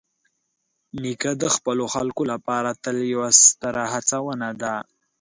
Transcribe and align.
نیکه 1.01 1.31
د 1.41 1.43
خپلو 1.55 1.85
خلکو 1.95 2.23
لپاره 2.31 2.69
تل 2.83 2.97
یوه 3.13 3.29
ستره 3.45 3.83
هڅونه 3.93 4.47
ده. 4.61 4.75